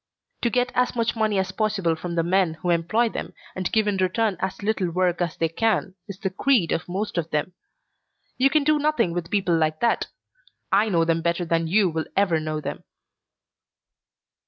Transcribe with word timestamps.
To 0.41 0.49
get 0.49 0.71
as 0.73 0.95
much 0.95 1.15
money 1.15 1.37
as 1.37 1.51
possible 1.51 1.95
from 1.95 2.15
the 2.15 2.23
men 2.23 2.55
who 2.55 2.71
employ 2.71 3.07
them 3.09 3.35
and 3.55 3.71
give 3.71 3.87
in 3.87 3.97
return 3.97 4.35
as 4.39 4.63
little 4.63 4.89
work 4.89 5.21
as 5.21 5.37
they 5.37 5.47
can, 5.47 5.93
is 6.07 6.17
the 6.17 6.31
creed 6.31 6.71
of 6.71 6.89
most 6.89 7.19
of 7.19 7.29
them. 7.29 7.53
You 8.35 8.49
can 8.49 8.63
do 8.63 8.79
nothing 8.79 9.13
with 9.13 9.29
people 9.29 9.55
like 9.55 9.79
that. 9.81 10.07
I 10.71 10.89
know 10.89 11.05
them 11.05 11.21
better 11.21 11.45
than 11.45 11.67
you 11.67 11.87
will 11.87 12.05
ever 12.17 12.39
know 12.39 12.59
them." 12.59 12.83